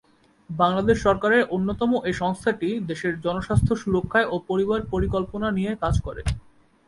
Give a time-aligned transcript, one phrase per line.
[0.49, 6.21] বাংলাদেশ সরকারের অন্যতম এ সংস্থাটি দেশের জনস্বাস্থ্য সুরক্ষায় ও পরিবার পরিকল্পনা নিয়ে কাজ করে।